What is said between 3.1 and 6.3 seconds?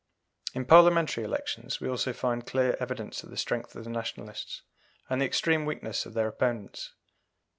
of the strength of the Nationalists, and the extreme weakness of their